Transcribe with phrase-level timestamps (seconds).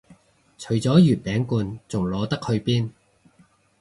[0.57, 2.89] 除咗月餅罐仲擺得去邊